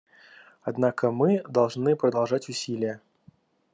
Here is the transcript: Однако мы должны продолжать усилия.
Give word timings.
Однако 0.63 1.11
мы 1.11 1.43
должны 1.47 1.95
продолжать 1.95 2.49
усилия. 2.49 3.01